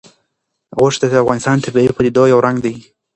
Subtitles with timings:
[0.77, 2.75] غوښې د افغانستان د طبیعي پدیدو یو رنګ دی.